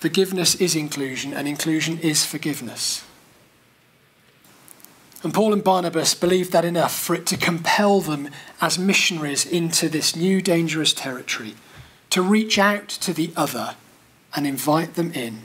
Forgiveness 0.00 0.54
is 0.54 0.74
inclusion, 0.74 1.34
and 1.34 1.46
inclusion 1.46 1.98
is 1.98 2.24
forgiveness. 2.24 3.04
And 5.22 5.34
Paul 5.34 5.52
and 5.52 5.62
Barnabas 5.62 6.14
believed 6.14 6.52
that 6.52 6.64
enough 6.64 6.98
for 6.98 7.14
it 7.14 7.26
to 7.26 7.36
compel 7.36 8.00
them 8.00 8.30
as 8.62 8.78
missionaries 8.78 9.44
into 9.44 9.90
this 9.90 10.16
new 10.16 10.40
dangerous 10.40 10.94
territory, 10.94 11.54
to 12.08 12.22
reach 12.22 12.58
out 12.58 12.88
to 12.88 13.12
the 13.12 13.30
other 13.36 13.76
and 14.34 14.46
invite 14.46 14.94
them 14.94 15.12
in. 15.12 15.42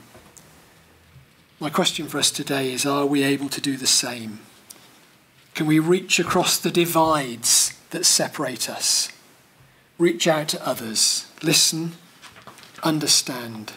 My 1.59 1.69
question 1.69 2.07
for 2.07 2.17
us 2.17 2.31
today 2.31 2.71
is 2.71 2.85
are 2.85 3.05
we 3.05 3.23
able 3.23 3.49
to 3.49 3.59
do 3.59 3.75
the 3.75 3.85
same? 3.85 4.39
Can 5.53 5.65
we 5.65 5.79
reach 5.79 6.17
across 6.17 6.57
the 6.57 6.71
divides 6.71 7.77
that 7.89 8.05
separate 8.05 8.69
us? 8.69 9.09
Reach 9.97 10.29
out 10.29 10.47
to 10.49 10.65
others, 10.65 11.27
listen, 11.43 11.95
understand, 12.83 13.73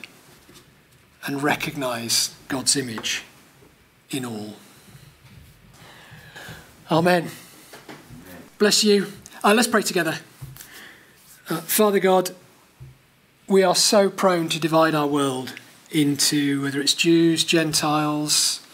and 1.29 1.43
recognize 1.43 2.35
God's 2.49 2.75
image 2.75 3.23
in 4.11 4.25
all. 4.25 4.55
Amen. 6.91 7.29
Bless 8.59 8.83
you. 8.83 9.09
Uh, 9.45 9.53
let's 9.53 9.69
pray 9.69 9.83
together. 9.83 10.21
Uh, 11.51 11.59
Father 11.59 11.99
God, 11.99 12.31
we 13.47 13.62
are 13.62 13.75
so 13.75 14.09
prone 14.09 14.49
to 14.49 14.59
divide 14.59 14.95
our 14.95 15.07
world 15.07 15.53
into 15.91 16.62
whether 16.62 16.81
it's 16.81 16.95
Jews, 16.95 17.45
Gentiles, 17.45 18.67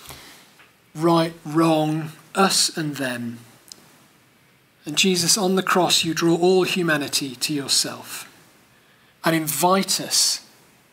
right, 0.94 1.34
wrong, 1.44 2.12
us 2.36 2.76
and 2.76 2.94
them. 2.94 3.38
And 4.86 4.96
Jesus, 4.96 5.36
on 5.36 5.56
the 5.56 5.62
cross, 5.62 6.04
you 6.04 6.14
draw 6.14 6.36
all 6.36 6.62
humanity 6.62 7.34
to 7.34 7.52
yourself 7.52 8.32
and 9.24 9.34
invite 9.34 10.00
us 10.00 10.43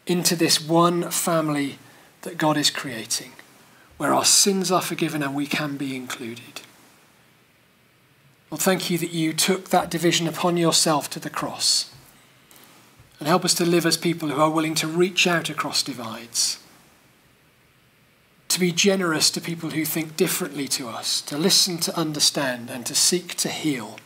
into 0.08 0.36
this 0.36 0.60
one 0.60 1.10
family 1.12 1.78
that 2.24 2.38
God 2.38 2.58
is 2.58 2.70
creating, 2.70 3.32
where 3.98 4.14
our 4.14 4.26
sins 4.26 4.72
are 4.72 4.82
forgiven 4.82 5.24
and 5.24 5.36
we 5.36 5.46
can 5.46 5.78
be 5.78 5.96
included. 5.96 6.62
Well, 8.50 8.58
thank 8.58 8.90
you 8.90 8.98
that 8.98 9.14
you 9.14 9.34
took 9.34 9.70
that 9.70 9.90
division 9.90 10.28
upon 10.28 10.58
yourself 10.58 11.10
to 11.12 11.20
the 11.20 11.30
cross. 11.30 11.94
And 13.18 13.28
help 13.28 13.46
us 13.46 13.54
to 13.56 13.66
live 13.66 13.86
as 13.86 13.98
people 13.98 14.30
who 14.30 14.42
are 14.42 14.50
willing 14.50 14.76
to 14.76 14.88
reach 14.88 15.28
out 15.28 15.50
across 15.50 15.84
divides, 15.84 16.58
to 18.50 18.60
be 18.60 18.72
generous 18.72 19.30
to 19.32 19.40
people 19.40 19.70
who 19.70 19.86
think 19.86 20.18
differently 20.18 20.68
to 20.70 20.90
us, 20.90 21.22
to 21.22 21.38
listen, 21.38 21.78
to 21.78 21.98
understand, 21.98 22.70
and 22.70 22.86
to 22.88 22.96
seek 22.96 23.36
to 23.36 23.50
heal. 23.50 23.98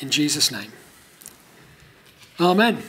In 0.00 0.10
Jesus' 0.10 0.52
name. 0.52 0.72
Amen. 2.38 2.82